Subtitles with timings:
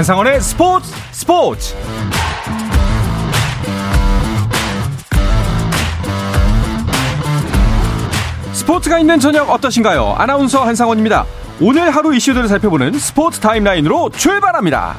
[0.00, 1.76] 한상원의 스포츠 스포츠
[8.54, 10.14] 스포츠가 있는 저녁 어떠신가요?
[10.16, 11.26] 아나운서 한상원입니다.
[11.60, 14.96] 오늘 하루 이슈들을 살펴보는 스포츠 타임라인으로 출발합니다.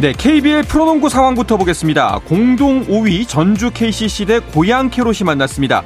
[0.00, 2.20] 네, KBL 프로농구 상황부터 보겠습니다.
[2.24, 5.82] 공동 5위 전주 KCC 대 고양 캐롯이 만났습니다.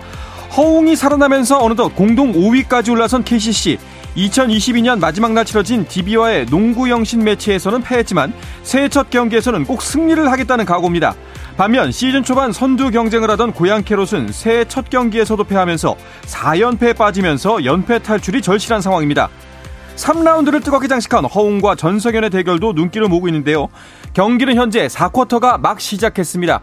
[0.57, 3.79] 허웅이 살아나면서 어느덧 공동 5위까지 올라선 KCC.
[4.17, 10.67] 2022년 마지막 날 치러진 DB와의 농구 영신 매치에서는 패했지만 새해 첫 경기에서는 꼭 승리를 하겠다는
[10.67, 11.15] 각오입니다.
[11.57, 18.01] 반면 시즌 초반 선두 경쟁을 하던 고양 캐롯은 새해 첫 경기에서도 패하면서 4연패에 빠지면서 연패
[18.01, 19.31] 탈출이 절실한 상황입니다.
[19.97, 23.69] 3라운드를 뜨겁게 장식한 허웅과 전성현의 대결도 눈길을 모으고 있는데요.
[24.15, 26.61] 경기는 현재 4쿼터가 막 시작했습니다.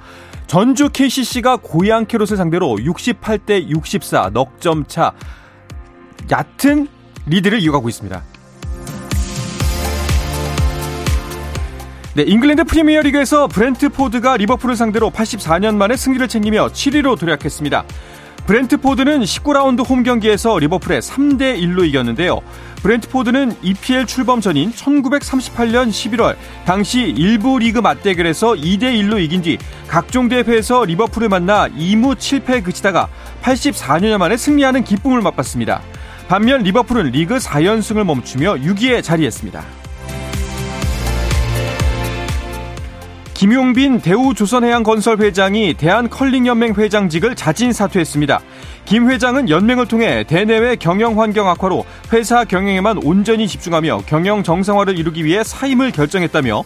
[0.50, 5.14] 전주 KCC가 고양 캐롯을 상대로 68대 64 넉 점 차
[6.32, 6.88] 얕은
[7.28, 8.24] 리드를 이어가고 있습니다.
[12.16, 17.86] 네, 잉글랜드 프리미어리그에서 브렌트포드가 리버풀을 상대로 84년 만에 승리를 챙기며 7위로 도약했습니다.
[18.48, 22.42] 브렌트포드는 19라운드 홈 경기에서 리버풀에 3대 1로 이겼는데요.
[22.82, 26.36] 브렌트포드는 EPL 출범 전인 1938년 11월
[26.66, 33.10] 당시 일부 리그 맞대결에서 2대 1로 이긴 뒤 각종 대회에서 리버풀을 만나 2무 7패에 그치다가
[33.42, 35.82] 84년 만에 승리하는 기쁨을 맛봤습니다.
[36.28, 39.64] 반면 리버풀은 리그 4연승을 멈추며 6위에 자리했습니다.
[43.40, 48.42] 김용빈 대우조선해양건설 회장이 대한컬링연맹 회장직을 자진 사퇴했습니다.
[48.84, 55.24] 김 회장은 연맹을 통해 대내외 경영 환경 악화로 회사 경영에만 온전히 집중하며 경영 정상화를 이루기
[55.24, 56.66] 위해 사임을 결정했다며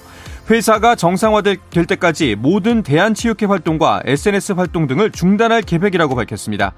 [0.50, 1.58] 회사가 정상화될
[1.88, 6.74] 때까지 모든 대한체육회 활동과 SNS 활동 등을 중단할 계획이라고 밝혔습니다.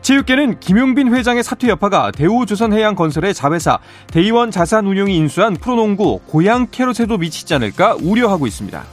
[0.00, 3.80] 체육계는 김용빈 회장의 사퇴 여파가 대우조선해양건설의 자회사
[4.12, 8.84] 데이원 자산운용이 인수한 프로농구 고양 캐롯에도 미치지 않을까 우려하고 있습니다.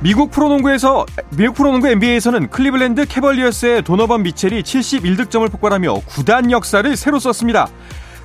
[0.00, 7.68] 미국 프로농구에서 미국 프로농구 NBA에서는 클리블랜드 캐벌리어스의 도너번 미첼이 71득점을 폭발하며 구단 역사를 새로 썼습니다.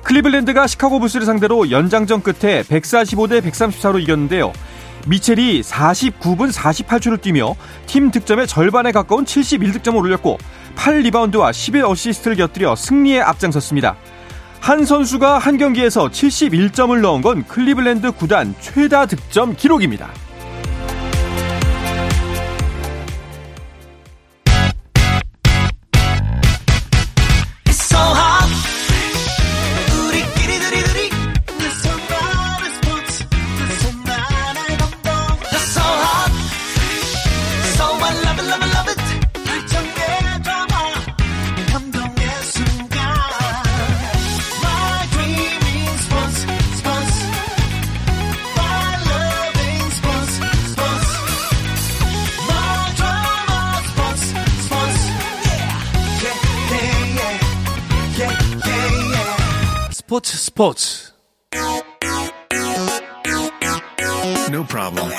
[0.02, 4.52] 클리블랜드가 시카고 불스를 상대로 연장전 끝에 145대 134로 이겼는데요.
[5.06, 7.56] 미첼이 49분 48초를 뛰며
[7.86, 10.38] 팀 득점의 절반에 가까운 71득점을 올렸고
[10.76, 13.96] 8리바운드와 11어시스트를 곁들여 승리에 앞장섰습니다.
[14.60, 20.10] 한 선수가 한 경기에서 71점을 넣은 건 클리블랜드 구단 최다 득점 기록입니다.
[60.12, 61.12] 스포츠 스포츠
[64.50, 65.10] No problem.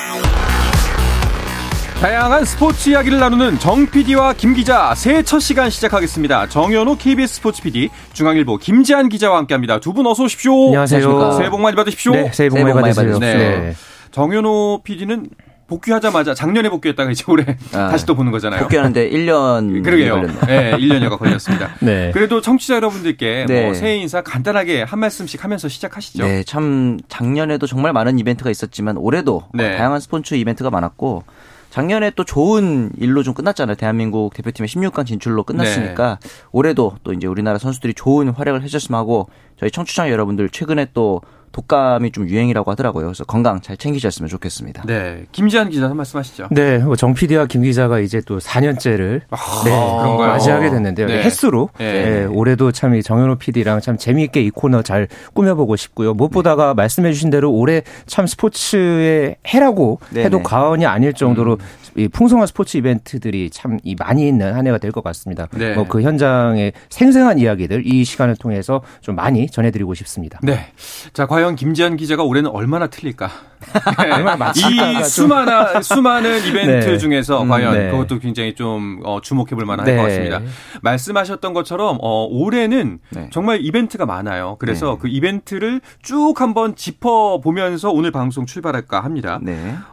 [1.99, 6.47] 다양한 스포츠 이야기를 나누는 정 PD와 김 기자 새해 첫 시간 시작하겠습니다.
[6.49, 9.79] 정현우 KBS 스포츠 PD, 중앙일보 김지한 기자와 함께합니다.
[9.79, 10.67] 두 분 어서 오십시오.
[10.67, 11.31] 안녕하세요.
[11.37, 12.11] 새해 복 많이 받으십시오.
[12.11, 13.17] 네, 새해 복 많이 받으세요.
[13.17, 13.33] 네.
[13.35, 13.75] 네.
[14.11, 15.27] 정현우 PD는
[15.73, 18.61] 복귀하자마자 작년에 복귀했다가 이제 올해 아, 다시 또 보는 거잖아요.
[18.61, 20.22] 복귀하는데 1년 그러게요.
[20.45, 21.72] 네, 1년여가 걸렸습니다.
[21.81, 22.11] 네.
[22.13, 23.66] 그래도 청취자 여러분들께 네.
[23.66, 26.23] 뭐 새해 인사 간단하게 한 말씀씩 하면서 시작하시죠.
[26.23, 29.75] 네, 참 작년에도 정말 많은 이벤트가 있었지만 올해도 네.
[29.78, 31.23] 다양한 스포츠 이벤트가 많았고
[31.72, 33.75] 작년에 또 좋은 일로 좀 끝났잖아요.
[33.75, 36.29] 대한민국 대표팀의 16강 진출로 끝났으니까 네.
[36.51, 39.28] 올해도 또 이제 우리나라 선수들이 좋은 활약을 해줬으면 하고
[39.59, 41.21] 저희 청취자 여러분들 최근에 또
[41.53, 43.05] 독감이 좀 유행이라고 하더라고요.
[43.05, 44.83] 그래서 건강 잘 챙기셨으면 좋겠습니다.
[44.85, 45.23] 네.
[45.31, 46.47] 김지한 기자 한 말씀 하시죠.
[46.51, 46.79] 네.
[46.79, 50.27] 뭐정 PD와 김 기자가 이제 또 4년째를 아, 네, 그런가요?
[50.31, 51.07] 맞이하게 됐는데요.
[51.07, 51.23] 네.
[51.23, 51.94] 횟수로 네.
[51.94, 52.25] 네.
[52.25, 56.13] 올해도 참 이 정현호 PD랑 참 재미있게 이 코너 잘 꾸며보고 싶고요.
[56.13, 56.73] 무엇보다가 네.
[56.73, 61.57] 말씀해 주신 대로 올해 참 스포츠의 해라고 해도 과언이 아닐 정도로 음.
[61.95, 65.47] 이 풍성한 스포츠 이벤트들이 참이 많이 있는 한 해가 될 것 같습니다.
[65.53, 65.73] 네.
[65.75, 70.39] 뭐그 현장의 생생한 이야기들 이 시간을 통해서 좀 많이 전해드리고 싶습니다.
[70.44, 70.67] 네.
[71.13, 73.30] 자, 과연 김지한 기자가 올해는 얼마나 틀릴까?
[73.63, 75.00] 네.
[75.00, 76.98] 이 수많은 수많은 이벤트 네.
[76.98, 77.92] 중에서 음, 과연 네.
[77.92, 79.95] 그것도 굉장히 좀 어, 주목해볼 만할 네.
[79.95, 80.42] 것 같습니다.
[80.81, 83.30] 말씀하셨던 것처럼 어, 올해는 네.
[83.31, 84.57] 정말 이벤트가 많아요.
[84.60, 84.98] 그래서 네.
[85.01, 89.39] 그 이벤트를 쭉 한번 짚어 보면서 오늘 방송 출발할까 합니다.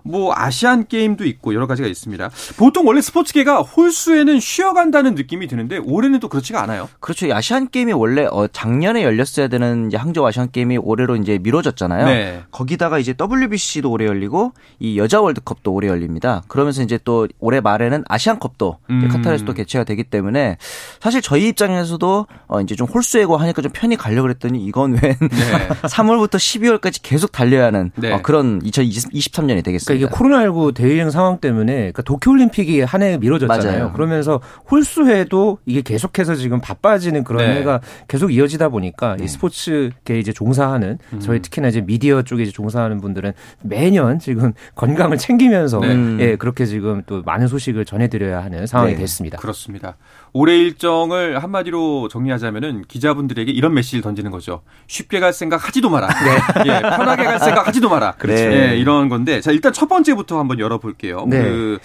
[0.02, 2.30] 뭐 아시안 게임도 있고 여러 가지가 있습니다.
[2.56, 6.88] 보통 원래 스포츠계가 홀수에는 쉬어간다는 느낌이 드는데 올해는 또 그렇지가 않아요.
[7.00, 7.32] 그렇죠.
[7.32, 12.44] 아시안 게임이 원래 어, 작년에 열렸어야 되는 이제 항저우 아시안 게임이 올해로 이제 미뤄졌잖아요.
[12.50, 16.42] 거기다가 이제 WBC 도 올해 열리고 이 여자 월드컵도 올해 열립니다.
[16.48, 19.08] 그러면서 이제 또 올해 말에는 아시안컵도 음.
[19.08, 20.56] 카타르에서 또 개최가 되기 때문에
[21.00, 25.18] 사실 저희 입장에서도 어 이제 좀 홀수이고 하니까 좀 편히 가려고 그랬더니 이건 왜 네.
[25.82, 28.12] 3월부터 12월까지 계속 달려야 하는 네.
[28.12, 29.86] 어 그런 2023년이 되겠습니다.
[29.86, 33.70] 그러니까 이게 코로나19 대유행 상황 때문에 그러니까 도쿄 올림픽이 한 해 미뤄졌잖아요.
[33.78, 33.92] 맞아요.
[33.94, 34.40] 그러면서
[34.70, 37.56] 홀수해도 이게 계속해서 지금 바빠지는 그런 네.
[37.60, 39.26] 해가 계속 이어지다 보니까 이 네.
[39.26, 41.20] 스포츠계 이제 종사하는 음.
[41.20, 43.32] 저희 특히나 이제 미디어 쪽에 이제 종사하는 분들은
[43.62, 46.16] 매년 지금 건강을 챙기면서 네.
[46.20, 49.00] 예, 그렇게 지금 또 많은 소식을 전해드려야 하는 상황이 네.
[49.00, 49.38] 됐습니다.
[49.38, 49.96] 그렇습니다.
[50.32, 54.62] 올해 일정을 한마디로 정리하자면은 기자분들에게 이런 메시지를 던지는 거죠.
[54.86, 56.08] 쉽게 갈 생각 하지도 마라.
[56.64, 56.66] 네.
[56.70, 58.12] 예, 편하게 갈 생각 하지도 마라.
[58.12, 58.42] 그렇죠.
[58.42, 61.26] 예, 이런 건데 자 일단 첫 번째부터 한번 열어볼게요.
[61.26, 61.42] 네.
[61.42, 61.78] 그,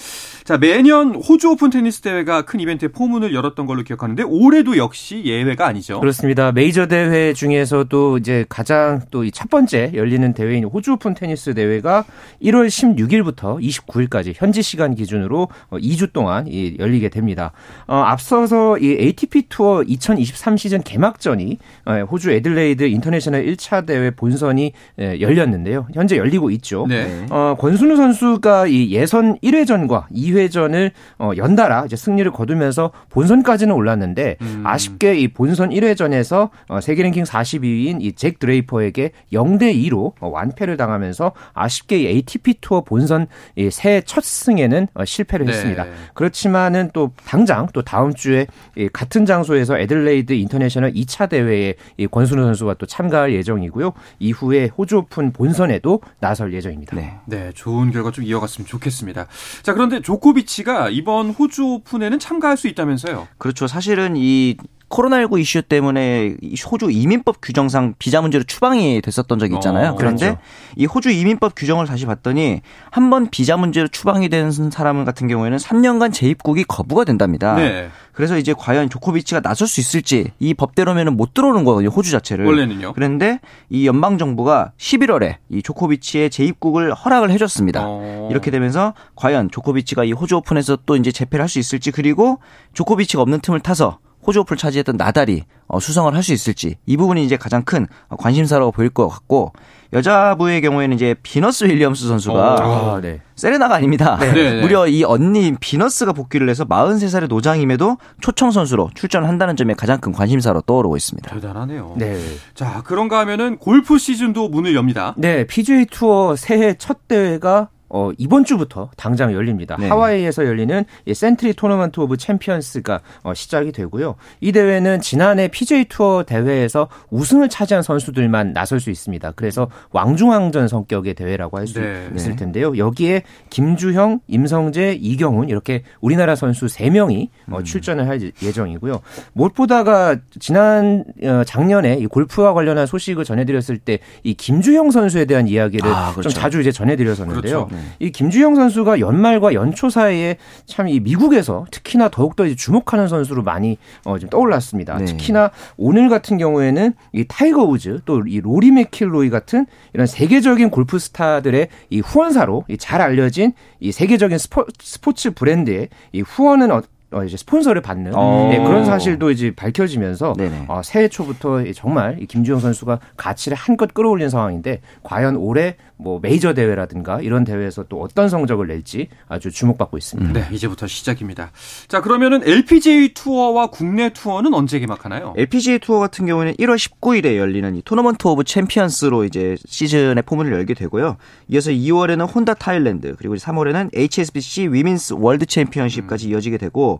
[0.43, 5.65] 자 매년 호주 오픈 테니스 대회가 큰 이벤트의 포문을 열었던 걸로 기억하는데 올해도 역시 예외가
[5.65, 5.99] 아니죠.
[5.99, 6.51] 그렇습니다.
[6.51, 12.05] 메이저 대회 중에서도 이제 가장 또 이 첫 번째 열리는 대회인 호주 오픈 테니스 대회가
[12.43, 17.51] 1월 16일부터 29일까지 현지 시간 기준으로 2주 어, 동안 열리게 됩니다.
[17.87, 24.73] 어, 앞서서 이 ATP 투어 2023 시즌 개막전이 어, 호주 애들레이드 인터내셔널 1차 대회 본선이
[24.99, 25.87] 예, 열렸는데요.
[25.93, 26.85] 현재 열리고 있죠.
[26.87, 27.25] 네.
[27.29, 34.63] 어, 권순우 선수가 이 예선 1회전과 2회전을 어, 연달아 이제 승리를 거두면서 본선까지는 올랐는데 음.
[34.65, 40.77] 아쉽게 이 본선 1회전에서 어, 세계 랭킹 42위인 이 잭 드레이퍼에게 0대 2로 어, 완패를
[40.77, 43.27] 당하면서 아쉽게 이 ATP 투어 본선
[43.71, 45.51] 새해 첫 승에는 어, 실패를 네.
[45.53, 45.85] 했습니다.
[46.13, 48.47] 그렇지만은 또 당장 또 다음 주에
[48.91, 51.75] 같은 장소에서 애들레이드 인터내셔널 2차 대회에
[52.09, 53.93] 권순우 선수가 또 참가할 예정이고요.
[54.19, 56.95] 이후에 호주 오픈 본선에도 나설 예정입니다.
[56.95, 57.19] 네.
[57.25, 59.27] 네, 좋은 결과 좀 이어갔으면 좋겠습니다.
[59.63, 63.27] 자, 그런데 조코비치가 이번 호주 오픈에는 참가할 수 있다면서요?
[63.37, 63.67] 그렇죠.
[63.67, 64.57] 사실은 이
[64.95, 66.35] 코로나19 이슈 때문에
[66.71, 69.91] 호주 이민법 규정상 비자 문제로 추방이 됐었던 적이 있잖아요.
[69.91, 70.41] 어, 그런데 그렇죠.
[70.77, 72.61] 이 호주 이민법 규정을 다시 봤더니
[72.91, 77.55] 한 번 비자 문제로 추방이 된 사람 같은 경우에는 3년간 재입국이 거부가 된답니다.
[77.55, 77.89] 네.
[78.13, 81.89] 그래서 이제 과연 조코비치가 나설 수 있을지 이 법대로면은 못 들어오는 거거든요.
[81.89, 82.45] 호주 자체를.
[82.45, 82.93] 원래는요.
[82.93, 83.39] 그런데
[83.69, 87.81] 이 연방 정부가 11월에 이 조코비치의 재입국을 허락을 해줬습니다.
[87.85, 88.29] 어.
[88.31, 92.39] 이렇게 되면서 과연 조코비치가 이 호주 오픈에서 또 이제 재패를 할 수 있을지 그리고
[92.73, 97.23] 조코비치가 없는 틈을 타서 호주 오프를 차지했던 나달이 어, 수성을 할 수 있을지 이 부분이
[97.23, 99.53] 이제 가장 큰 관심사라고 보일 것 같고
[99.93, 102.55] 여자부의 경우에는 이제 비너스 윌리엄스 선수가
[102.95, 103.21] 아, 네.
[103.35, 104.17] 세레나가 아닙니다.
[104.19, 104.33] 네.
[104.33, 104.61] 네, 네.
[104.61, 110.61] 무려 이 언니 비너스가 복귀를 해서 43살의 노장임에도 초청 선수로 출전한다는 점에 가장 큰 관심사로
[110.61, 111.29] 떠오르고 있습니다.
[111.33, 111.93] 대단하네요.
[111.97, 112.19] 네.
[112.55, 115.13] 자, 그런가 하면은 골프 시즌도 문을 엽니다.
[115.17, 119.77] 네, PGA 투어 새해 첫 대회가 어, 이번 주부터 당장 열립니다.
[119.79, 119.87] 네.
[119.87, 124.15] 하와이에서 열리는 센트리 토너먼트 오브 챔피언스가 어, 시작이 되고요.
[124.41, 129.31] 이 대회는 지난해 PGA 투어 대회에서 우승을 차지한 선수들만 나설 수 있습니다.
[129.35, 132.09] 그래서 왕중왕전 성격의 대회라고 할 수 네.
[132.15, 132.77] 있을 텐데요.
[132.77, 137.63] 여기에 김주형, 임성재, 이경훈 이렇게 우리나라 선수 3명이 어, 음.
[137.63, 139.01] 출전을 할 예정이고요.
[139.33, 145.89] 무엇보다가 지난 어, 작년에 이 골프와 관련한 소식을 전해드렸을 때 이 김주형 선수에 대한 이야기를
[145.89, 146.29] 아, 그렇죠.
[146.29, 147.67] 좀 자주 이제 전해드렸었는데요.
[147.67, 147.74] 그렇죠.
[147.99, 154.19] 이 김주형 선수가 연말과 연초 사이에 참 이 미국에서 특히나 더욱더 주목하는 선수로 많이 어,
[154.19, 154.97] 좀 떠올랐습니다.
[154.99, 155.05] 네.
[155.05, 160.99] 특히나 오늘 같은 경우에는 이 타이거 우즈 또 이 로리 맥킬로이 같은 이런 세계적인 골프
[160.99, 166.71] 스타들의 이 후원사로 잘 알려진 이 세계적인 스포, 스포츠 브랜드의 이 후원은
[167.15, 168.49] 어, 어, 이제 스폰서를 받는 어.
[168.51, 170.33] 네, 그런 사실도 이제 밝혀지면서
[170.67, 177.21] 어, 새해 초부터 정말 김주형 선수가 가치를 한껏 끌어올린 상황인데 과연 올해 뭐 메이저 대회라든가
[177.21, 180.33] 이런 대회에서 또 어떤 성적을 낼지 아주 주목받고 있습니다.
[180.33, 181.51] 네, 이제부터 시작입니다.
[181.87, 185.33] 자, 그러면은 LPGA 투어와 국내 투어는 언제 개막하나요?
[185.37, 190.73] LPGA 투어 같은 경우는 1월 19일에 열리는 이 토너먼트 오브 챔피언스로 이제 시즌의 포문을 열게
[190.73, 191.15] 되고요.
[191.47, 196.31] 이어서 2월에는 혼다 타일랜드 그리고 3월에는 HSBC 위민스 월드 챔피언십까지 음.
[196.31, 196.99] 이어지게 되고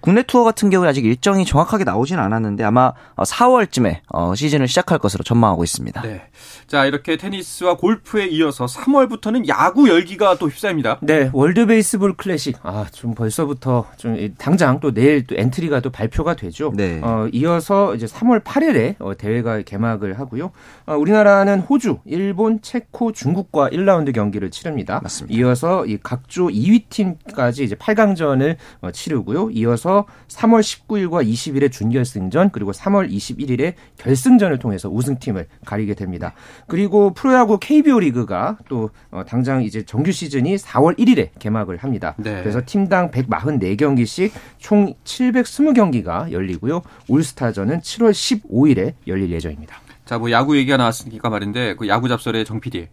[0.00, 5.24] 국내 투어 같은 경우에 아직 일정이 정확하게 나오진 않았는데 아마 4월쯤에 어, 시즌을 시작할 것으로
[5.24, 6.02] 전망하고 있습니다.
[6.02, 6.22] 네.
[6.66, 10.98] 자, 이렇게 테니스와 골프에 이어서 3월부터는 야구 열기가 또 휩싸입니다.
[11.00, 12.58] 네, 월드 베이스볼 클래식.
[12.62, 16.72] 아, 좀 벌써부터 좀 당장 또 내일 또 엔트리가 또 발표가 되죠.
[16.76, 17.00] 네.
[17.02, 20.52] 어, 이어서 이제 3월 8일에 어, 대회가 개막을 하고요.
[20.86, 25.00] 어, 우리나라는 호주, 일본, 체코, 중국과 1라운드 경기를 치릅니다.
[25.02, 25.38] 맞습니다.
[25.38, 29.50] 이어서 이 각조 2위 팀까지 이제 8강전을 어, 치르고요.
[29.52, 29.87] 이어서
[30.28, 36.34] 3월 19일과 20일에 준결승전 그리고 3월 21일에 결승전을 통해서 우승팀을 가리게 됩니다.
[36.66, 42.14] 그리고 프로야구 KBO 리그가 또 어, 당장 이제 정규 시즌이 4월 1일에 개막을 합니다.
[42.18, 42.40] 네.
[42.42, 46.82] 그래서 팀당 144경기씩 총 720경기가 열리고요.
[47.08, 49.80] 올스타전은 7월 15일에 열릴 예정입니다.
[50.08, 52.88] 자, 뭐 야구 얘기가 나왔으니까 말인데 그 야구 잡설의 정 PD.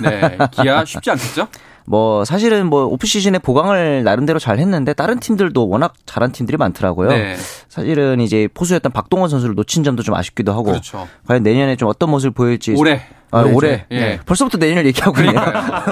[0.00, 1.48] 네, 기아 쉽지 않겠죠?
[1.86, 7.08] 뭐 사실은 뭐 오프 시즌에 보강을 나름대로 잘 했는데 다른 팀들도 워낙 잘한 팀들이 많더라고요.
[7.08, 7.36] 네.
[7.68, 10.64] 사실은 이제 포수였던 박동원 선수를 놓친 점도 좀 아쉽기도 하고.
[10.64, 11.08] 그렇죠.
[11.26, 12.74] 과연 내년에 좀 어떤 모습을 보일지.
[12.76, 13.02] 올해.
[13.30, 13.86] 아, 올해.
[13.90, 13.98] 예.
[14.00, 14.20] 네.
[14.26, 15.40] 벌써부터 내년을 얘기하고 있네요.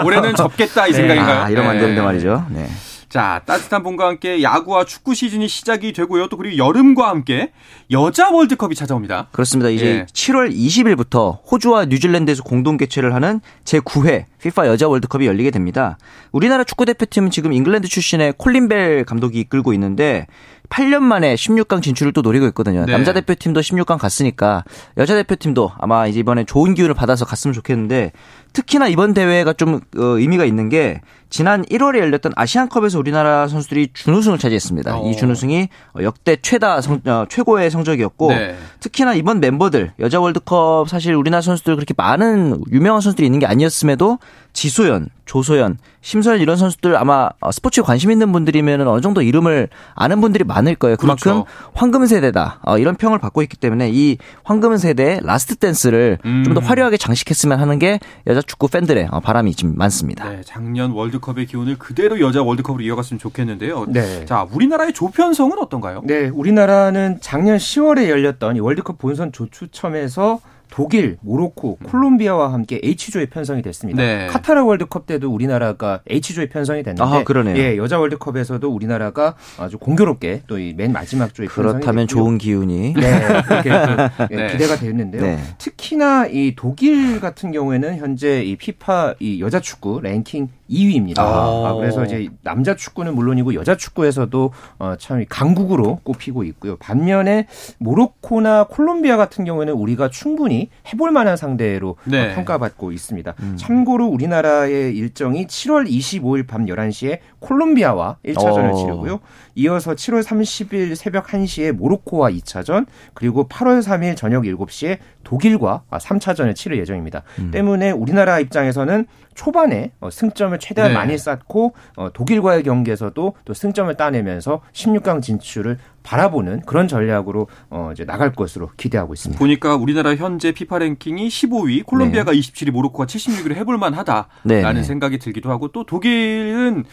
[0.05, 0.97] 올해는 접겠다 이 네.
[0.99, 1.41] 생각인가요?
[1.43, 2.07] 아, 이러면 안 되는데 네.
[2.07, 2.45] 말이죠.
[2.51, 2.69] 네.
[3.11, 6.29] 자, 따뜻한 봄과 함께 야구와 축구 시즌이 시작이 되고요.
[6.29, 7.51] 또 그리고 여름과 함께
[7.91, 9.27] 여자 월드컵이 찾아옵니다.
[9.33, 9.69] 그렇습니다.
[9.69, 10.07] 이제 예.
[10.07, 15.99] 7월 20일부터 호주와 뉴질랜드에서 공동 개최를 하는 제9회 FIFA 여자 월드컵이 열리게 됩니다.
[16.31, 20.29] 우리나라 축구 대표팀은 지금 잉글랜드 출신의 콜린 벨 감독이 이끌고 있는데
[20.69, 22.87] 8년 만에 16강 진출을 또 노리고 있거든요.
[22.87, 22.93] 네.
[22.93, 24.63] 남자 대표팀도 16강 갔으니까
[24.97, 28.13] 여자 대표팀도 아마 이제 이번에 좋은 기운을 받아서 갔으면 좋겠는데
[28.53, 34.39] 특히나 이번 대회가 좀 어, 의미가 있는 게 지난 1월에 열렸던 아시안컵에서 우리나라 선수들이 준우승을
[34.39, 34.99] 차지했습니다.
[34.99, 35.09] 어.
[35.09, 35.69] 이 준우승이
[36.03, 38.57] 역대 최다 성, 어, 최고의 성적이었고 네.
[38.81, 44.19] 특히나 이번 멤버들 여자 월드컵 사실 우리나라 선수들 그렇게 많은 유명한 선수들이 있는 게 아니었음에도
[44.53, 50.43] 지소연, 조소연, 심서연 이런 선수들 아마 스포츠에 관심 있는 분들이면 어느 정도 이름을 아는 분들이
[50.43, 50.97] 많을 거예요.
[50.97, 51.47] 그만큼 그렇죠.
[51.75, 56.43] 황금 세대다 어, 이런 평을 받고 있기 때문에 이 황금 세대 last dance를 음.
[56.45, 60.29] 좀더 화려하게 장식했으면 하는 게 여자 축구 팬들의 어, 바람이 좀 많습니다.
[60.29, 63.87] 네, 작년 월드컵의 기운을 그대로 여자 월드컵으로 이어갔으면 좋겠는데요.
[63.89, 64.25] 네.
[64.25, 66.03] 자, 우리나라의 조편성은 어떤가요?
[66.05, 74.03] 네, 우리나라는 작년 10월에 열렸던 월드컵 본선 조추첨에서 독일, 모로코, 콜롬비아와 함께 H조에 편성이 됐습니다.
[74.03, 74.27] 네.
[74.29, 77.57] 카타르 월드컵 때도 우리나라가 H조에 편성이 됐는데 아, 그러네요.
[77.57, 83.43] 예, 여자 월드컵에서도 우리나라가 아주 공교롭게 또 이 맨 마지막 조에 그렇다면 좋은 기운이 네,
[83.47, 83.71] 그렇게
[84.31, 84.53] 예, 네.
[84.53, 85.23] 기대가 되는데요.
[85.23, 85.39] 네.
[85.59, 91.19] 특히나 이 독일 같은 경우에는 현재 이 피파 이 여자 축구 랭킹 2위입니다.
[91.19, 91.69] 아.
[91.71, 96.77] 아, 그래서 이제 남자 축구는 물론이고 여자 축구에서도 어, 참 강국으로 꼽히고 있고요.
[96.77, 97.47] 반면에
[97.79, 100.60] 모로코나 콜롬비아 같은 경우에는 우리가 충분히
[100.93, 102.33] 해볼 만한 상대로 어, 네.
[102.33, 103.35] 어, 평가받고 있습니다.
[103.41, 103.57] 음.
[103.57, 108.77] 참고로 우리나라의 일정이 7월 25일 밤 11시에 콜롬비아와 1차전을 오.
[108.77, 109.21] 치르고요.
[109.55, 116.79] 이어서 7월 30일 새벽 1시에 모로코와 2차전, 그리고 8월 3일 저녁 7시에 독일과 3차전을 치를
[116.79, 117.23] 예정입니다.
[117.39, 117.51] 음.
[117.51, 120.97] 때문에 우리나라 입장에서는 초반에 어, 승점을 최대한 네.
[120.97, 128.05] 많이 쌓고 어, 독일과의 경기에서도 또 승점을 따내면서 16강 진출을 바라보는 그런 전략으로 어 이제
[128.05, 129.39] 나갈 것으로 기대하고 있습니다.
[129.39, 132.39] 보니까 우리나라 현재 피파 랭킹이 15위, 콜롬비아가 네.
[132.39, 134.83] 27위, 모로코가 76위를 해볼 만하다라는 네.
[134.83, 136.85] 생각이 들기도 하고 또 독일은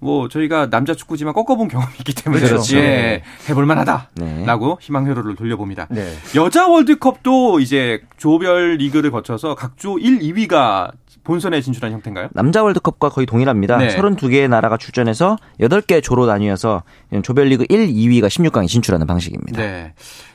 [0.00, 2.76] 뭐 저희가 남자 축구지만 꺾어본 경험이 있기 때문에 그렇죠.
[2.76, 4.76] 예, 해볼 만하다라고 네.
[4.80, 5.86] 희망 회로를 돌려봅니다.
[5.90, 6.12] 네.
[6.34, 10.92] 여자 월드컵도 이제 조별 리그를 거쳐서 각조 1, 2위가
[11.24, 12.28] 본선에 진출한 형태인가요?
[12.32, 13.78] 남자 월드컵과 거의 동일합니다.
[13.78, 13.96] 네.
[13.96, 16.82] 32개의 나라가 출전해서 8개 조로 나뉘어서
[17.22, 19.60] 조별리그 1, 2위가 16강에 진출하는 방식입니다.
[19.60, 19.94] 네.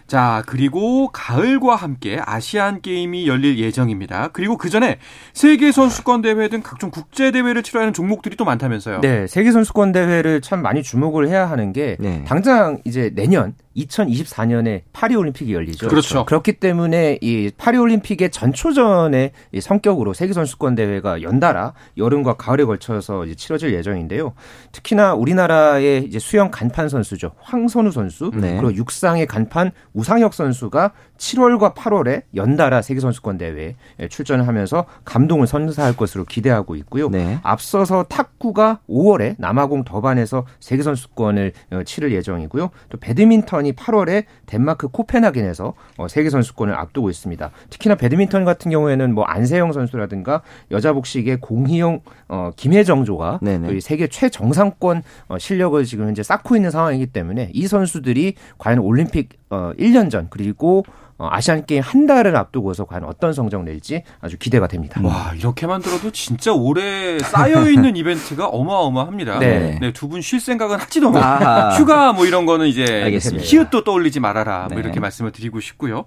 [0.09, 4.29] 자, 그리고 가을과 함께 아시안 게임이 열릴 예정입니다.
[4.33, 4.97] 그리고 그 전에
[5.33, 9.01] 세계 선수권 대회 등 각종 국제 대회를 치러하는 종목들이 또 많다면서요.
[9.01, 12.23] 네, 세계 선수권 대회를 참 많이 주목을 해야 하는 게 네.
[12.25, 13.53] 당장 이제 내년
[13.85, 15.87] 2024년에 파리 올림픽이 열리죠.
[15.87, 16.25] 그렇죠.
[16.25, 19.31] 그렇기 때문에 이 파리 올림픽의 전초전의
[19.61, 24.33] 성격으로 세계 선수권 대회가 연달아 여름과 가을에 걸쳐서 이제 치러질 예정인데요.
[24.71, 27.31] 특히나 우리나라의 이제 수영 간판 선수죠.
[27.39, 28.57] 황선우 선수 네.
[28.57, 33.75] 그리고 육상의 간판 우상혁 선수가 7월과 8월에 연달아 세계 선수권 대회에
[34.09, 37.09] 출전을 하면서 감동을 선사할 것으로 기대하고 있고요.
[37.09, 37.39] 네.
[37.43, 42.69] 앞서서 탁구가 5월에 남아공 더반에서 세계 선수권을 어, 치를 예정이고요.
[42.89, 47.51] 또 배드민턴이 배드민턴이 8월에 덴마크 코펜하겐에서 어, 세계 선수권을 앞두고 있습니다.
[47.69, 53.39] 특히나 배드민턴 같은 경우에는 뭐 안세영 선수라든가 여자 복식의 공희영, 어, 김혜정조가
[53.81, 59.71] 세계 최정상권 어, 실력을 지금 현재 쌓고 있는 상황이기 때문에 이 선수들이 과연 올림픽 어,
[59.77, 64.67] 1년 전 그리고 어, 아시안 게임 한 달을 앞두고서 과연 어떤 성적 낼지 아주 기대가
[64.67, 65.01] 됩니다.
[65.03, 69.39] 와 이렇게만 들어도 진짜 오래 쌓여 있는 이벤트가 어마어마합니다.
[69.39, 69.77] 네.
[69.81, 71.19] 네 두 분 쉴 생각은 하지도 마.
[71.19, 71.69] 아.
[71.77, 73.43] 휴가 뭐 이런 거는 이제 알겠습니다.
[73.45, 74.67] 히읗도 떠올리지 말아라.
[74.69, 74.83] 뭐 네.
[74.83, 76.05] 이렇게 말씀을 드리고 싶고요.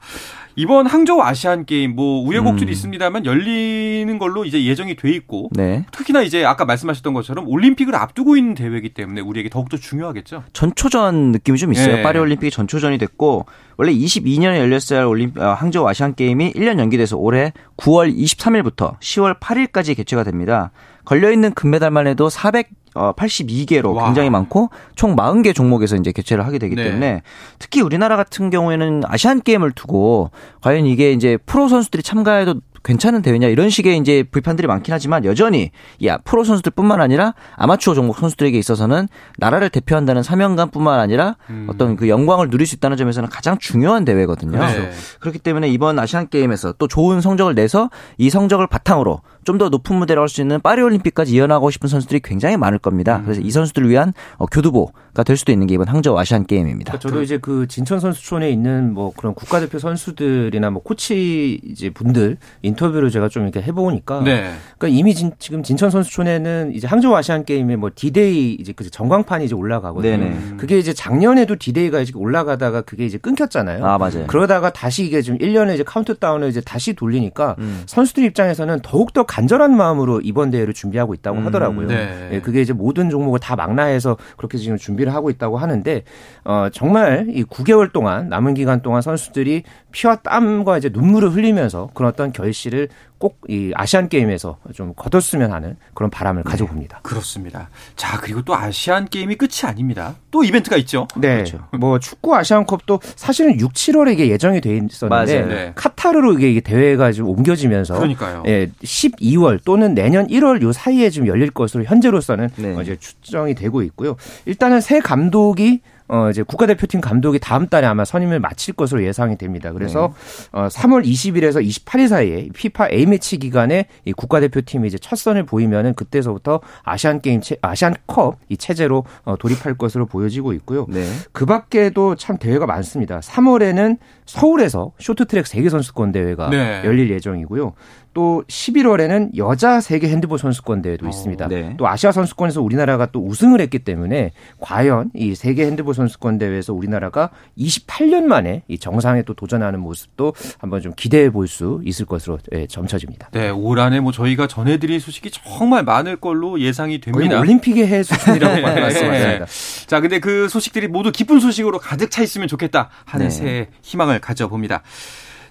[0.57, 2.73] 이번 항저우 아시안 게임 뭐 우여곡절이 음.
[2.73, 5.85] 있습니다만 열리는 걸로 이제 예정이 돼 있고 네.
[5.93, 10.45] 특히나 이제 아까 말씀하셨던 것처럼 올림픽을 앞두고 있는 대회이기 때문에 우리에게 더욱더 중요하겠죠.
[10.53, 11.97] 전초전 느낌이 좀 있어요.
[11.97, 12.03] 네.
[12.03, 13.47] 파리 올림픽이 전초전이 됐고
[13.83, 19.41] 원래 22년에 열렸어야 할 올림 어, 항저우 아시안 게임이 1년 연기돼서 올해 9월 23일부터 10월
[19.41, 20.71] 8일까지 개최가 됩니다.
[21.05, 24.05] 걸려 있는 금메달만 해도 400 82개로 와.
[24.05, 26.85] 굉장히 많고 총 40개 종목에서 이제 개최를 하게 되기 네.
[26.85, 27.23] 때문에
[27.59, 33.49] 특히 우리나라 같은 경우에는 아시안 게임을 두고 과연 이게 이제 프로 선수들이 참가해도 괜찮은 대회냐
[33.49, 39.09] 이런 식의 이제 불판들이 많긴 하지만 여전히 이 프로 선수들뿐만 아니라 아마추어 종목 선수들에게 있어서는
[39.39, 41.67] 나라를 대표한다는 사명감뿐만 아니라 음.
[41.69, 44.59] 어떤 그 영광을 누릴 수 있다는 점에서는 가장 중요한 대회거든요.
[44.59, 44.91] 네.
[45.21, 49.97] 그렇기 때문에 이번 아시안 게임에서 또 좋은 성적을 내서 이 성적을 바탕으로 좀 더 높은
[49.97, 53.19] 무대로 할수 있는 파리 올림픽까지 이어나가고 싶은 선수들이 굉장히 많을 겁니다.
[53.19, 53.25] 음.
[53.25, 56.93] 그래서 이 선수들을 위한 어, 교두보가 될 수도 있는 게 이번 항저우 아시안 게임입니다.
[56.93, 62.39] 그러니까 저도 이제 그 진천 선수촌에 있는 뭐 그런 국가대표 선수들이나 뭐 코치 이제 분들
[62.63, 64.53] 인터뷰를 제가 좀 이렇게 해보니까 네.
[64.79, 69.45] 그러니까 이미 진, 지금 진천 선수촌에는 이제 항저우 아시안 게임에 뭐 디데이 이제 그 전광판이
[69.45, 70.17] 이제 올라가거든요.
[70.17, 70.57] 네네.
[70.57, 73.85] 그게 이제 작년에도 디데이가 이제 올라가다가 그게 이제 끊겼잖아요.
[73.85, 74.27] 아 맞아요.
[74.27, 77.83] 그러다가 다시 이게 좀 1년에 이제 카운트다운을 이제 다시 돌리니까 음.
[77.87, 81.47] 선수들 입장에서는 더욱 더 간절한 마음으로 이번 대회를 준비하고 있다고 음.
[81.47, 81.89] 하더라고요.
[81.89, 82.29] 네.
[82.33, 86.03] 예, 그게 이제 모든 종목을 다 망라해서 그렇게 지금 준비를 하고 있다고 하는데
[86.45, 92.13] 어 정말 이 9개월 동안 남은 기간 동안 선수들이 피와 땀과 이제 눈물을 흘리면서 그런
[92.13, 92.89] 어떤 결실을
[93.23, 97.01] 꼭 이 아시안 게임에서 좀 거뒀으면 하는 그런 바람을 네, 가지고 봅니다.
[97.03, 97.69] 그렇습니다.
[97.97, 100.17] 자 그리고 또 아시안 게임이 끝이 아닙니다.
[100.31, 101.07] 또 이벤트가 있죠.
[101.17, 101.37] 네.
[101.37, 101.67] 그렇죠.
[101.79, 105.73] 뭐 축구 아시안컵도 사실은 6, 7월에 이게 예정이 돼 있었는데 네.
[105.75, 108.45] 카타르로 이게 대회가 좀 옮겨지면서 그러니까요.
[108.47, 112.77] 예, 12월 또는 내년 1월 요 사이에 좀 열릴 것으로 현재로서는 네.
[112.83, 114.17] 이제 추정이 되고 있고요.
[114.47, 115.81] 일단은 새 감독이
[116.13, 119.73] 어 이제 국가대표팀 감독이 다음 달에 아마 선임을 마칠 것으로 예상이 됩니다.
[119.73, 120.13] 그래서
[120.53, 120.61] 네.
[120.61, 125.95] 어 3월 20일에서 28일 사이에 피파 A 매치 기간에 이 국가대표팀이 이제 첫 선을 보이면은
[125.95, 130.85] 그때서부터 아시안 게임 체, 아시안컵 이 체제로 어 돌입할 것으로 보여지고 있고요.
[130.91, 131.03] 네.
[131.33, 133.21] 그 밖에도 참 대회가 많습니다.
[133.21, 136.83] 3월에는 서울에서 쇼트트랙 세계 선수권 대회가 네.
[136.85, 137.73] 열릴 예정이고요.
[138.15, 141.49] 또 11월에는 여자 세계 핸드볼 선수권 대회도 어, 있습니다.
[141.49, 141.75] 네.
[141.79, 147.31] 또 아시아 선수권에서 우리나라가 또 우승을 했기 때문에 과연 이 세계 핸드볼 선수권 대회에서 우리나라가
[147.59, 152.67] 28년 만에 이 정상에 또 도전하는 모습도 한번 좀 기대해 볼 수 있을 것으로 예,
[152.67, 153.29] 점쳐집니다.
[153.33, 157.39] 네, 올 한해 뭐 저희가 전해드릴 소식이 정말 많을 걸로 예상이 됩니다.
[157.41, 158.81] 올림픽의 해 수준이라고 네.
[158.81, 159.47] 말씀하습니다
[159.87, 163.31] 자, 근데 그 소식들이 모두 기쁜 소식으로 가득 차 있으면 좋겠다 하는 네.
[163.31, 164.83] 새 희망을 가져봅니다.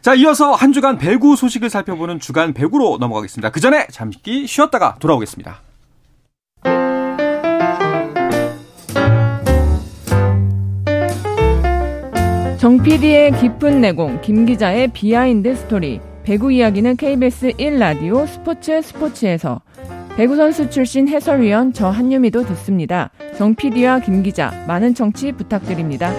[0.02, 3.52] 자, 이어서 한 주간 배구 소식을 살펴보는 주간 배구로 넘어가겠습니다.
[3.52, 5.62] 그 전에 잠시 쉬었다가 돌아오겠습니다.
[12.58, 16.00] 정 PD의 깊은 내공, 김 기자의 behind story.
[16.24, 19.62] 배구 이야기는 KBS 1라디오 스포츠 스포츠에서
[20.16, 23.12] 배구 선수 출신 해설위원 저 한유미도 듣습니다.
[23.38, 26.12] 정 PD와 김 기자 많은 청취 부탁드립니다.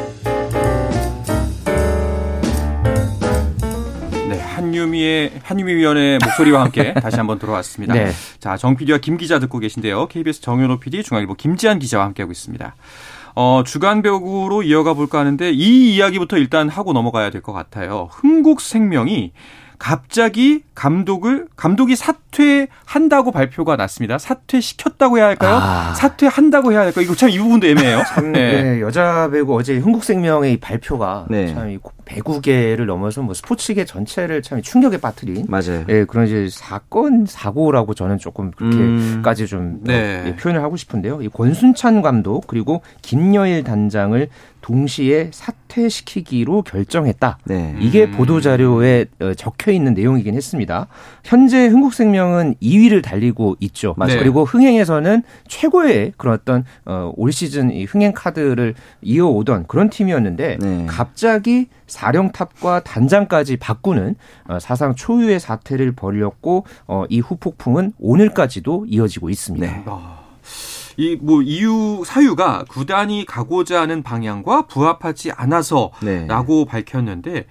[4.63, 7.95] 한유미의 한유미 위원의 목소리와 함께 다시 한번 돌아왔습니다.
[7.95, 8.13] 네.
[8.39, 10.07] 자, 정 PD와 김 기자 듣고 계신데요.
[10.07, 12.75] KBS 정현호 PD, 중앙일보 김지한 기자와 함께하고 있습니다.
[13.35, 18.09] 어, 주간 배구로 이어가 볼까 하는데 이 이야기부터 일단 하고 넘어가야 될 것 같아요.
[18.13, 19.33] 흥국생명이
[19.83, 24.17] 갑자기 감독을 감독이 사퇴한다고 발표가 났습니다.
[24.17, 25.59] 사퇴시켰다고 해야 할까요?
[25.61, 25.93] 아.
[25.95, 27.05] 사퇴한다고 해야 할까요?
[27.05, 28.03] 이거 참 이 부분도 애매해요.
[28.15, 28.63] 참, 네.
[28.63, 28.81] 네.
[28.81, 31.53] 여자 배구 어제 흥국생명의 발표가 네.
[31.53, 35.85] 참 배구계를 넘어서 뭐 스포츠계 전체를 참 충격에 빠뜨린 맞아요.
[35.89, 39.47] 예, 그런 이제 사건 사고라고 저는 조금 그렇게까지 음.
[39.49, 40.23] 좀 네.
[40.27, 41.23] 예, 표현을 하고 싶은데요.
[41.23, 44.29] 이 권순찬 감독 그리고 김여일 단장을
[44.63, 47.39] 동시에 사퇴시키기로 결정했다.
[47.45, 47.77] 네.
[47.81, 48.13] 이게 음.
[48.13, 50.87] 보도 자료에 어, 적혀 있는 내용이긴 했습니다.
[51.25, 53.95] 현재 흥국생명은 2위를 달리고 있죠.
[54.07, 54.17] 네.
[54.19, 60.87] 그리고 흥행에서는 최고의 그런 어떤 어, 올 시즌 이 흥행 카드를 이어오던 그런 팀이었는데 네.
[60.89, 64.15] 갑자기 사령탑과 단장까지 바꾸는
[64.49, 69.67] 어, 사상 초유의 사태를 벌였고 어, 이 후폭풍은 오늘까지도 이어지고 있습니다.
[69.67, 69.85] 네.
[70.93, 70.95] 아.
[70.97, 76.27] 이뭐 이유 사유가 구단이 가고자 하는 방향과 부합하지 않아서라고 네.
[76.69, 77.47] 밝혔는데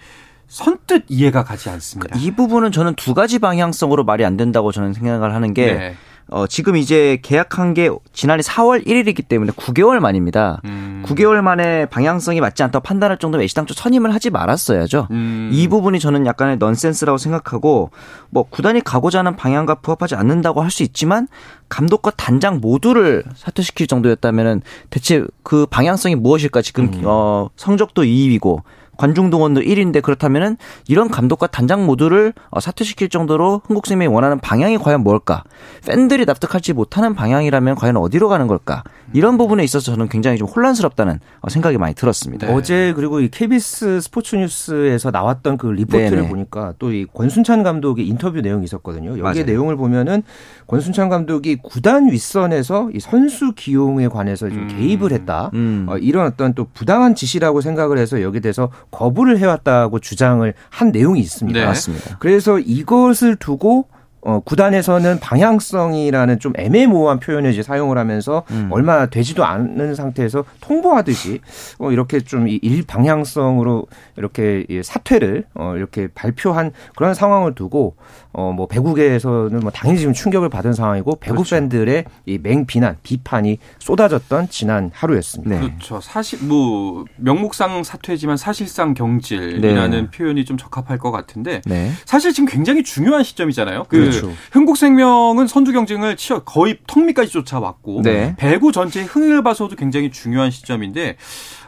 [0.48, 2.18] 선뜻 이해가 가지 않습니다.
[2.20, 5.96] 이 부분은 저는 두 가지 방향성으로 말이 안 된다고 저는 생각을 하는 게 네.
[6.32, 10.62] 어, 지금 이제 계약한 게 지난해 4월 1일이기 때문에 9개월 만입니다.
[10.66, 11.04] 음.
[11.06, 15.10] 9개월 만에 방향성이 맞지 않다고 판단할 정도면 애시당초 선임을 하지 말았어야죠.
[15.12, 15.50] 음.
[15.52, 17.92] 이 부분이 저는 약간의 넌센스라고 생각하고
[18.30, 21.28] 뭐 구단이 가고자 하는 방향과 부합하지 않는다고 할 수 있지만
[21.68, 27.02] 감독과 단장 모두를 사퇴시킬 정도였다면은 대체 그 방향성이 무엇일까 지금 음.
[27.04, 28.62] 어 성적도 2위고
[28.98, 35.02] 관중 동원도 1위인데 그렇다면은 이런 감독과 단장 모두를 어, 사퇴시킬 정도로 흥국생명이 원하는 방향이 과연
[35.02, 35.44] 뭘까?
[35.88, 38.84] 팬들이 납득하지 못하는 방향이라면 과연 어디로 가는 걸까?
[39.14, 42.48] 이런 부분에 있어서 저는 굉장히 좀 혼란스럽다는 어, 생각이 많이 들었습니다.
[42.48, 42.54] 네.
[42.54, 46.30] 어제 그리고 이 KBS 스포츠 뉴스에서 나왔던 그 리포트를 네네.
[46.30, 49.12] 보니까 또 이 권순찬 감독의 인터뷰 내용이 있었거든요.
[49.12, 49.44] 여기에 맞아요.
[49.46, 50.24] 내용을 보면은
[50.68, 54.68] 권순찬 감독이 구단 윗선에서 이 선수 기용에 관해서 좀 음.
[54.68, 55.50] 개입을 했다.
[55.54, 55.86] 음.
[55.90, 61.20] 어, 이런 어떤 또 부당한 지시라고 생각을 해서 여기에 대해서 거부를 해왔다고 주장을 한 내용이
[61.20, 61.60] 있습니다.
[61.60, 61.66] 네.
[61.66, 62.18] 맞습니다.
[62.20, 63.88] 그래서 이것을 두고
[64.22, 68.70] 어, 구단에서는 방향성이라는 좀 애매모호한 표현을 이제 사용을 하면서 음.
[68.72, 71.40] 얼마 되지도 않는 상태에서 통보하듯이
[71.80, 77.96] 어, 이렇게 좀 일 방향성으로 이렇게 사퇴를 어, 이렇게 발표한 그런 상황을 두고
[78.34, 81.56] 어, 뭐 배구계에서는 뭐 당연히 지금 충격을 받은 상황이고 배구 그렇죠.
[81.56, 85.56] 팬들의 이 맹비난, 비판이 쏟아졌던 지난 하루였습니다.
[85.56, 85.62] 네.
[85.62, 86.00] 그렇죠.
[86.02, 90.18] 사실 뭐 명목상 사퇴지만 사실상 경질이라는 네.
[90.18, 91.92] 표현이 좀 적합할 것 같은데 네.
[92.06, 93.86] 사실 지금 굉장히 중요한 시점이잖아요.
[93.90, 94.34] 그 그렇죠.
[94.52, 98.36] 흥국생명은 선두 경쟁을 치어 거의 턱 밑까지 쫓아왔고 네.
[98.38, 101.18] 배구 전체의 흥을 봐서도 굉장히 중요한 시점인데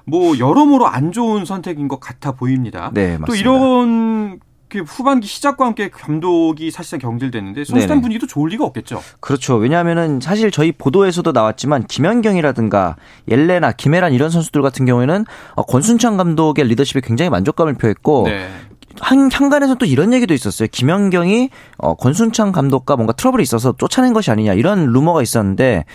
[0.06, 2.92] 뭐 여러모로 안 좋은 선택인 것 같아 보입니다.
[2.94, 4.40] 네, 또 이런
[4.82, 9.02] 후반기 시작과 함께 감독이 사실상 경질됐는데 선수단 분위기도 좋을 리가 없겠죠.
[9.20, 9.56] 그렇죠.
[9.56, 12.96] 왜냐하면은 사실 저희 보도에서도 나왔지만 김연경이라든가
[13.28, 15.26] 옐레나, 김혜란 이런 선수들 같은 경우에는
[15.56, 18.50] 어, 권순찬 감독의 리더십에 굉장히 만족감을 표했고 네.
[19.00, 20.68] 한 향간에서 또 이런 얘기도 있었어요.
[20.72, 25.86] 김연경이 어, 권순창 감독과 뭔가 트러블이 있어서 쫓아낸 것이 아니냐 이런 루머가 있었는데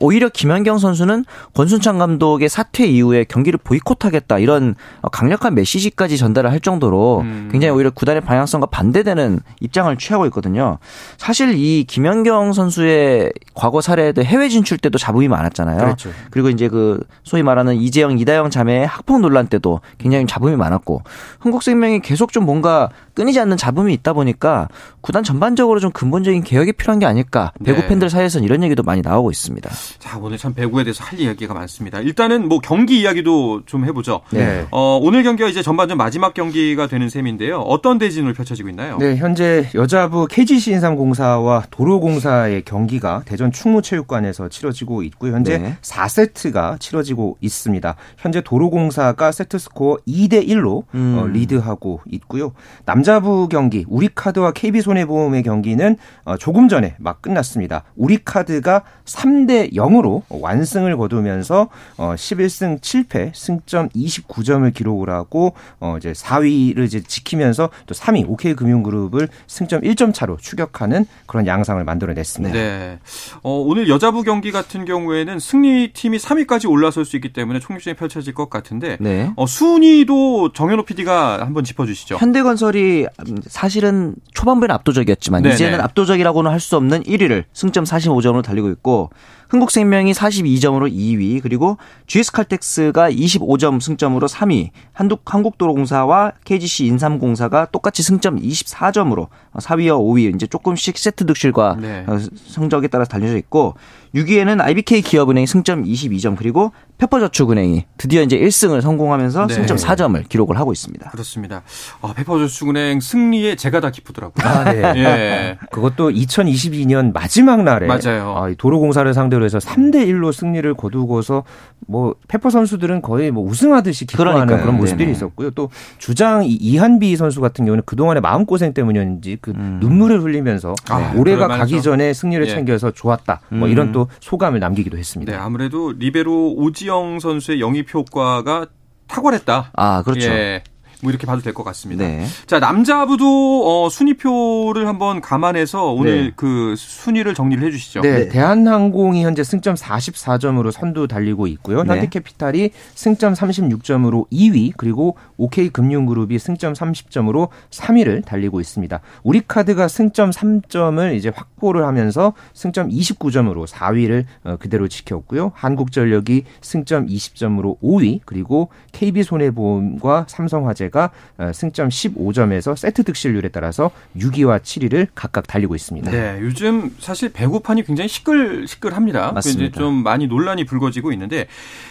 [0.00, 6.60] 오히려 김연경 선수는 권순창 감독의 사퇴 이후에 경기를 보이콧하겠다 이런 어, 강력한 메시지까지 전달을 할
[6.60, 7.48] 정도로 음.
[7.52, 10.78] 굉장히 오히려 구단의 방향성과 반대되는 입장을 취하고 있거든요.
[11.16, 15.78] 사실 이 김연경 선수의 과거 사례도 해외 진출 때도 잡음이 많았잖아요.
[15.78, 16.10] 그렇죠.
[16.30, 21.02] 그리고 이제 그 소위 말하는 이재영, 이다영 자매의 학폭 논란 때도 굉장히 잡음이 많았고
[21.40, 24.68] 흥국생명이 계속 좀 뭔가 끊이지 않는 잡음이 있다 보니까
[25.00, 27.52] 구단 전반적으로 좀 근본적인 개혁이 필요한 게 아닐까.
[27.64, 27.86] 배구 네.
[27.88, 29.68] 팬들 사이에서는 이런 얘기도 많이 나오고 있습니다.
[29.98, 31.98] 자, 오늘 참 배구에 대해서 할 이야기가 많습니다.
[31.98, 34.20] 일단은 뭐 경기 이야기도 좀 해보죠.
[34.30, 34.66] 네.
[34.70, 37.58] 어, 오늘 경기가 이제 전반전 마지막 경기가 되는 셈인데요.
[37.62, 38.98] 어떤 대진을 펼쳐지고 있나요?
[38.98, 45.32] 네, 현재 여자부 KGC 인삼공사와 도로공사의 경기가 대전 충무체육관에서 치러지고 있고요.
[45.34, 45.76] 현재 네.
[45.82, 47.96] 4세트가 치러지고 있습니다.
[48.16, 51.18] 현재 도로공사가 세트 스코어 2대 1로 음.
[51.18, 52.52] 어, 리드하고 있고요.
[52.84, 57.82] 남자 부 경기 우리카드와 KB손해보험의 경기는 어, 조금 전에 막 끝났습니다.
[57.96, 66.84] 우리카드가 3대 0으로 완승을 거두면서 11승 어, 7패 승점 29점을 기록을 하고 어, 이제 4위를
[66.84, 72.52] 이제 지키면서 또 3위 OK금융그룹을 승점 1점 차로 추격하는 그런 양상을 만들어냈습니다.
[72.52, 72.98] 네.
[73.42, 78.50] 어, 오늘 여자부 경기 같은 경우에는 승리팀이 3위까지 올라설 수 있기 때문에 총력전이 펼쳐질 것
[78.50, 79.32] 같은데 네.
[79.36, 82.16] 어, 순위도 정현호 PD가 한번 짚어주시죠.
[82.16, 82.97] 현대건설이
[83.46, 85.54] 사실은 초반부에는 압도적이었지만 네네.
[85.54, 89.10] 이제는 압도적이라고는 할 수 없는 1위를 승점 45점으로 달리고 있고
[89.48, 99.28] 흥국생명이 42점으로 2위, 그리고 GS칼텍스가 25점 승점으로 3위, 한국, 한국도로공사와 KGC 인삼공사가 똑같이 승점 24점으로
[99.54, 102.04] 4위와 5위, 이제 조금씩 세트 득실과 네.
[102.06, 103.74] 어, 성적에 따라서 달려져 있고,
[104.14, 109.54] 6위에는 IBK 기업은행이 승점 22점, 그리고 페퍼저축은행이 드디어 이제 1승을 성공하면서 네.
[109.54, 111.10] 승점 4점을 기록을 하고 있습니다.
[111.10, 111.62] 그렇습니다.
[112.02, 114.46] 아, 페퍼저축은행 승리에 제가 다 기쁘더라고요.
[114.46, 114.82] 아, 네.
[114.96, 115.58] 예.
[115.70, 118.34] 그것도 2022년 마지막 날에 맞아요.
[118.36, 121.44] 아, 도로공사를 상대로 해서 3대 1로 승리를 거두고서
[121.86, 124.62] 뭐 페퍼 선수들은 거의 뭐 우승하듯이 기뻐하는 그러니까요.
[124.62, 125.12] 그런 모습들이 네네.
[125.12, 125.50] 있었고요.
[125.50, 129.78] 또 주장 이한비 선수 같은 경우는 그동안의 마음고생 때문이었는지 그 음.
[129.80, 132.50] 눈물을 흘리면서 아, 올해가 가기 전에 승리를 예.
[132.50, 133.40] 챙겨서 좋았다.
[133.50, 133.92] 뭐 이런 음.
[133.92, 135.32] 또 소감을 남기기도 했습니다.
[135.32, 138.66] 네, 아무래도 리베로 오지 이지영 선수의 영입 효과가
[139.08, 139.72] 탁월했다.
[139.74, 140.30] 아, 그렇죠.
[140.30, 140.62] 예.
[141.02, 142.04] 뭐 이렇게 봐도 될 것 같습니다.
[142.06, 142.24] 네.
[142.46, 146.32] 자 남자부도 어, 순위표를 한번 감안해서 오늘 네.
[146.36, 148.00] 그 순위를 정리를 해주시죠.
[148.02, 148.12] 네.
[148.12, 148.28] 네.
[148.28, 151.82] 대한항공이 현재 승점 44점으로 선두 달리고 있고요.
[151.84, 151.90] 네.
[151.90, 159.00] 현대캐피탈이 승점 36점으로 2위 그리고 OK금융그룹이 승점 30점으로 3위를 달리고 있습니다.
[159.22, 165.52] 우리카드가 승점 3점을 이제 확보를 하면서 승점 29점으로 4위를 어, 그대로 지켰고요.
[165.54, 174.60] 한국전력이 승점 20점으로 5위 그리고 KB손해보험과 삼성화재 현재가 어, 승점 15점에서 세트 득실률에 따라서 6위와
[174.60, 176.10] 7위를 각각 달리고 있습니다.
[176.10, 179.32] 네, 요즘 사실 배구판이 굉장히 시끌시끌합니다.
[179.32, 179.78] 맞습니다.
[179.78, 181.46] 좀 많이 논란이 불거지고 있는데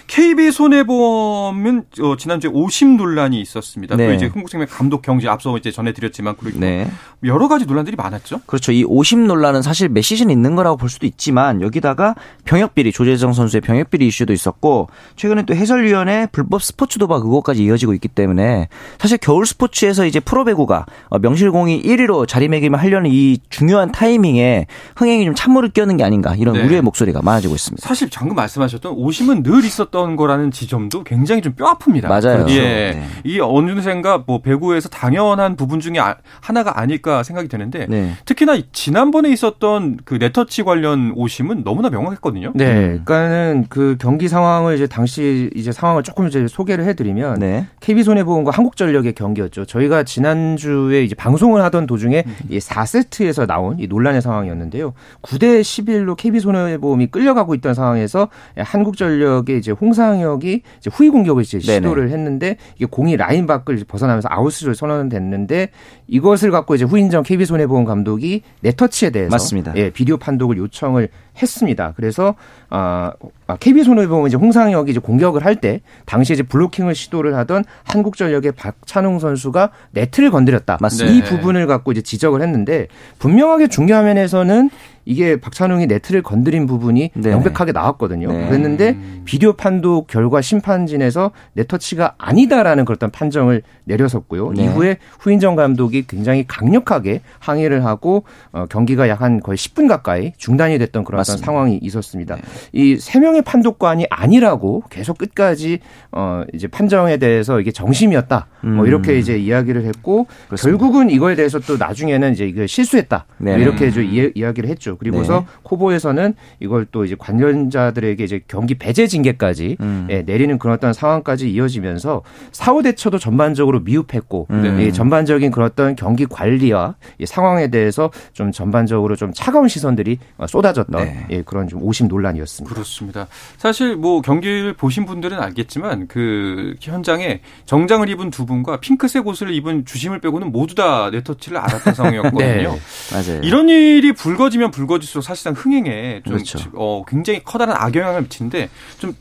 [0.08, 3.96] KB 손해보험은 어, 지난주에 50 논란이 있었습니다.
[3.96, 4.08] 네.
[4.08, 6.90] 또 이제 흥국생명 감독 경제 앞서 이제 전해드렸지만 그리고 네.
[7.24, 8.42] 여러 가지 논란들이 많았죠.
[8.46, 8.72] 그렇죠.
[8.72, 13.62] 이50 논란은 사실 몇 시즌 있는 거라고 볼 수도 있지만 여기다가 병역 비리 조재정 선수의
[13.62, 19.18] 병역 비리 이슈도 있었고 최근에 또 해설위원회 불법 스포츠 도박 의혹까지 이어지고 있기 때문에 사실
[19.18, 25.70] 겨울 스포츠에서 이제 프로배구가 어, 명실공히 1위로 자리매김을 하려는 이 중요한 타이밍에 흥행이 좀 찬물을
[25.70, 26.64] 끼얹는 게 아닌가 이런 네.
[26.64, 27.86] 우려의 목소리가 많아지고 있습니다.
[27.86, 32.08] 사실 방금 말씀하셨던 50은 늘 있었던 거라는 지점도 굉장히 좀 뼈 아픕니다.
[32.08, 32.46] 맞아요.
[32.46, 32.54] 그렇죠.
[32.56, 32.62] 예.
[32.62, 33.04] 네.
[33.26, 38.14] 이 어느샌가 뭐 배구에서 당연한 부분 중에 아, 하나가 아닐까 생각이 되는데 네.
[38.26, 42.54] 특히나 지난번에 있었던 그 네터치 관련 오심은 너무나 명확했거든요.
[42.56, 43.02] 네.
[43.04, 47.66] 그러니까는 그 경기 상황을 이제 당시 이제 상황을 조금 이제 소개를 해드리면 네.
[47.82, 49.66] KB 손해보험과 한국 전력의 경기였죠.
[49.66, 52.36] 저희가 지난주에 이제 방송을 하던 도중에 음.
[52.50, 54.94] 이 4세트에서 나온 이 논란의 상황이었는데요.
[55.22, 62.12] 9대 11로 KB 손해보험이 끌려가고 있던 상황에서 한국전력의 이제 홍상혁이 이제 후위 공격을 이제 시도를
[62.12, 65.70] 했는데 이게 공이 라인 밖을 벗어나면서 아웃을 선언됐는데
[66.08, 69.74] 이것을 갖고 이제 후인정 KB 손해보험 감독이 네터치에 대해서 맞습니다.
[69.76, 71.10] 예, 비디오 판독을 요청을
[71.42, 71.94] 했습니다.
[71.96, 72.36] 그래서
[72.70, 73.12] 아
[73.56, 79.20] KB 손해보험 이제 홍상혁이 이제 공격을 할 때 당시에 이제 블로킹을 시도를 하던 한국전력의 박찬웅
[79.20, 80.78] 선수가 네트를 건드렸다.
[80.82, 81.16] 맞습니다.
[81.16, 82.88] 이 부분을 갖고 이제 지적을 했는데
[83.20, 84.70] 분명하게 중계 화면에서는
[85.08, 87.30] 이게 박찬웅이 네트를 건드린 부분이 네.
[87.30, 88.32] 명백하게 나왔거든요.
[88.32, 88.48] 네.
[88.48, 89.22] 그랬는데 음.
[89.26, 94.54] 비디오 판독 결과 심판진에서 네터치가 아니다라는 그런 판정을 내려섰고요.
[94.54, 94.64] 네.
[94.64, 100.78] 이후에 후인정 감독이 굉장히 강력하게 항의를 하고 어, 경기가 약 한 거의 10분 가까이 중단이
[100.80, 102.36] 됐던 그런 어떤 상황이 있었습니다.
[102.36, 102.42] 네.
[102.72, 105.80] 이세 명의 판독관이 아니라고 계속 끝까지
[106.12, 108.48] 어 이제 판정에 대해서 이게 정심이었다.
[108.62, 108.76] 뭐 음.
[108.78, 110.78] 뭐 이렇게 이제 이야기를 했고 그렇습니다.
[110.78, 113.26] 결국은 이거에 대해서 또 나중에는 이제 이거 실수했다.
[113.38, 113.62] 뭐 네.
[113.62, 114.97] 이렇게 좀 이야기를 했죠.
[114.98, 115.46] 그리고서 네.
[115.64, 120.08] 코보에서는 이걸 또 이제 관련자들에게 이제 경기 배제 징계까지 음.
[120.10, 124.78] 예, 내리는 그런 어떤 상황까지 이어지면서 사후 대처도 전반적으로 미흡했고 음.
[124.80, 131.04] 예, 전반적인 그런 어떤 경기 관리와 이 상황에 대해서 좀 전반적으로 좀 차가운 시선들이 쏟아졌던
[131.04, 131.26] 네.
[131.30, 132.74] 예, 그런 좀 오심 논란이었습니다.
[132.74, 133.28] 그렇습니다.
[133.58, 139.86] 사실 뭐 경기를 보신 분들은 알겠지만 그 현장에 정장을 입은 두 분과 핑크색 옷을 입은
[139.86, 142.40] 주심을 빼고는 모두 다 네터치를 알았던 상황이었거든요.
[142.40, 142.68] 네.
[143.12, 143.42] 맞아요.
[143.44, 146.60] 이런 일이 불거지면 불 불거질수록 사실상 흥행에 좀 그렇죠.
[146.76, 149.14] 어, 굉장히 커다란 악영향을 미치는데 좀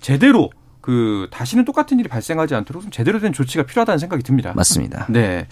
[0.00, 4.52] 제대로 그 다시는 똑같은 일이 발생하지 않도록 좀 제대로 된 조치가 필요하다는 생각이 듭니다.
[4.56, 5.06] 맞습니다.
[5.10, 5.46] 네.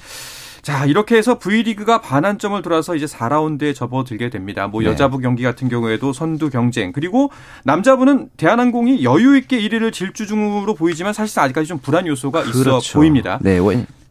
[0.63, 4.67] 자, 이렇게 해서 V리그가 반환점을 돌아서 이제 4라운드에 접어들게 됩니다.
[4.67, 4.89] 뭐 네.
[4.89, 7.31] 여자부 경기 같은 경우에도 선두 경쟁, 그리고
[7.65, 12.99] 남자부는 대한항공이 여유 있게 1위를 질주 중으로 보이지만 사실상 아직까지 좀 불안 요소가 있어 그렇죠.
[12.99, 13.39] 보입니다.
[13.41, 13.59] 네,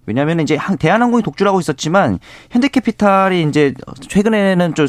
[0.05, 2.19] 왜냐하면 이제 대한항공이 독주하고 있었지만
[2.51, 3.73] 현대캐피탈이 이제
[4.07, 4.87] 최근에는 좀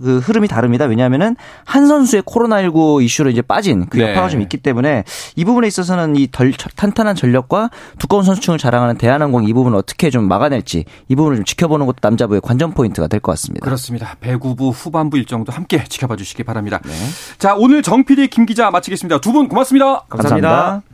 [0.00, 0.84] 그 흐름이 다릅니다.
[0.86, 4.32] 왜냐하면은 한 선수의 코로나19 이슈로 이제 빠진 그 여파가 네.
[4.32, 5.04] 좀 있기 때문에
[5.36, 10.26] 이 부분에 있어서는 이 덜 탄탄한 전력과 두꺼운 선수층을 자랑하는 대한항공 이 부분을 어떻게 좀
[10.26, 13.64] 막아낼지 이 부분을 좀 지켜보는 것도 남자부의 관전 포인트가 될 것 같습니다.
[13.64, 14.16] 그렇습니다.
[14.20, 16.80] 배구부 후반부 일정도 함께 지켜봐 주시기 바랍니다.
[16.84, 16.92] 네.
[17.38, 19.20] 자 오늘 정 PD 김 기자 마치겠습니다.
[19.20, 20.00] 두 분 고맙습니다.
[20.08, 20.48] 감사합니다.
[20.48, 20.93] 감사합니다.